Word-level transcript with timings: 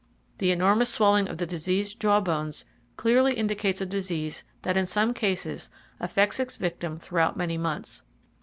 The 0.39 0.49
enormous 0.49 0.89
swelling 0.89 1.27
of 1.27 1.37
the 1.37 1.45
diseased 1.45 1.99
jaw 1.99 2.21
bones 2.21 2.65
clearly 2.97 3.35
indicates 3.35 3.81
a 3.81 3.85
disease 3.85 4.43
that 4.63 4.75
in 4.75 4.87
some 4.87 5.13
cases 5.13 5.69
affects 5.99 6.39
its 6.39 6.55
victim 6.55 6.97
throughout 6.97 7.37
many 7.37 7.59
months. 7.59 8.01